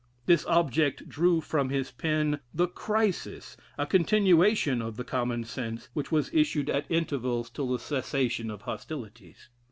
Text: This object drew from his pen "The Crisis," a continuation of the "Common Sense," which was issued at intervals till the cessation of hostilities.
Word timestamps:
This 0.25 0.47
object 0.47 1.07
drew 1.07 1.41
from 1.41 1.69
his 1.69 1.91
pen 1.91 2.39
"The 2.55 2.67
Crisis," 2.67 3.55
a 3.77 3.85
continuation 3.85 4.81
of 4.81 4.97
the 4.97 5.03
"Common 5.03 5.43
Sense," 5.43 5.89
which 5.93 6.11
was 6.11 6.33
issued 6.33 6.71
at 6.71 6.89
intervals 6.89 7.51
till 7.51 7.67
the 7.69 7.77
cessation 7.77 8.49
of 8.49 8.63
hostilities. 8.63 9.49